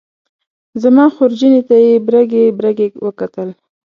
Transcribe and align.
زما 0.83 1.05
خورجینې 1.15 1.61
ته 1.69 1.75
یې 1.85 1.93
برګې 2.07 2.43
برګې 2.57 2.87
وکتل. 3.05 3.49